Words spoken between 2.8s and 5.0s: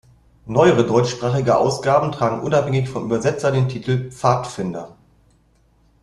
vom Übersetzer den Titel "Pfadfinder".